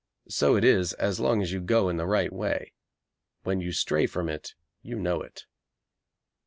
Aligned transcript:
So 0.29 0.55
it 0.55 0.63
is 0.63 0.93
as 0.93 1.19
long 1.19 1.43
as 1.43 1.51
you 1.53 1.59
go 1.61 1.87
in 1.87 1.97
the 1.97 2.07
right 2.07 2.33
way. 2.33 2.73
When 3.43 3.61
you 3.61 3.71
stray 3.71 4.07
from 4.07 4.29
it 4.29 4.55
you 4.81 4.95
know 4.97 5.21
it. 5.21 5.45